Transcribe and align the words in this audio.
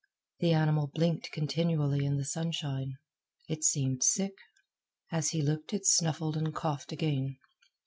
The 0.39 0.53
animal 0.53 0.87
blinked 0.91 1.31
continually 1.31 2.07
in 2.07 2.17
the 2.17 2.25
sunshine. 2.25 2.95
It 3.47 3.63
seemed 3.63 4.01
sick. 4.01 4.33
As 5.11 5.29
he 5.29 5.43
looked 5.43 5.73
it 5.73 5.85
snuffled 5.85 6.35
and 6.35 6.55
coughed 6.55 6.91
again. 6.91 7.37